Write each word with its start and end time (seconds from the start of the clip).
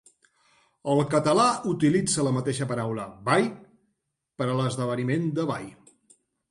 El 0.93 1.01
català 1.11 1.45
utilitza 1.73 2.25
la 2.29 2.33
mateixa 2.39 2.69
paraula, 2.73 3.07
"ball", 3.29 3.49
per 4.41 4.51
a 4.51 4.59
l'esdeveniment 4.63 5.33
de 5.41 5.49
ball. 5.55 5.75